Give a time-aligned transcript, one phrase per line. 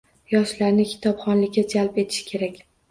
[0.33, 2.63] Yoshlarni kitobxonlikka jalb etish kerak.